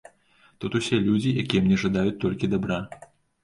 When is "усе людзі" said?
0.79-1.35